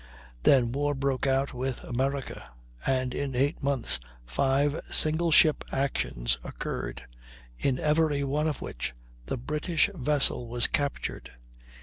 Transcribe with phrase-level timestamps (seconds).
[0.41, 2.49] Then war broke out with America,
[2.87, 7.05] and in eight months five single ship actions occurred,
[7.59, 8.95] in every one of which
[9.25, 11.29] the British vessel was captured.